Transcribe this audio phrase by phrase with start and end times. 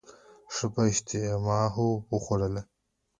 [0.53, 2.61] ښه په اشتهامو وخوړله.